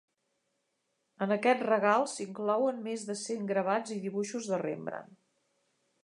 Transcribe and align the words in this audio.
En 1.25 1.33
aquest 1.35 1.59
regal 1.67 2.05
s'inclouen 2.13 2.79
més 2.87 3.03
de 3.09 3.15
cent 3.23 3.45
gravats 3.51 3.93
i 3.97 4.01
dibuixos 4.07 4.49
de 4.53 4.59
Rembrandt. 4.63 5.13